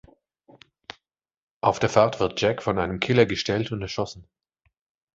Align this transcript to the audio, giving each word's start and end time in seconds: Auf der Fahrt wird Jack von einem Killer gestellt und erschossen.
Auf 1.61 1.77
der 1.77 1.87
Fahrt 1.87 2.19
wird 2.19 2.41
Jack 2.41 2.63
von 2.63 2.79
einem 2.79 2.99
Killer 2.99 3.27
gestellt 3.27 3.71
und 3.71 3.83
erschossen. 3.83 4.27